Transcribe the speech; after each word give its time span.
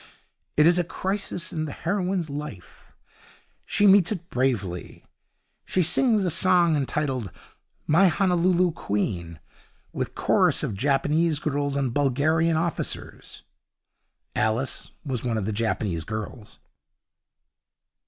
It 0.57 0.65
is 0.65 0.79
a 0.79 0.83
crisis 0.83 1.53
in 1.53 1.65
the 1.65 1.71
heroine's 1.71 2.27
life. 2.27 2.91
She 3.67 3.85
meets 3.85 4.11
it 4.11 4.31
bravely. 4.31 5.05
She 5.63 5.83
sings 5.83 6.25
a 6.25 6.31
song 6.31 6.75
entitled 6.75 7.29
'My 7.85 8.07
Honolulu 8.07 8.71
Queen', 8.71 9.39
with 9.93 10.15
chorus 10.15 10.63
of 10.63 10.73
Japanese 10.73 11.37
girls 11.37 11.75
and 11.75 11.93
Bulgarian 11.93 12.57
officers. 12.57 13.43
Alice 14.35 14.89
was 15.05 15.23
one 15.23 15.37
of 15.37 15.45
the 15.45 15.53
Japanese 15.53 16.03
girls. 16.03 16.57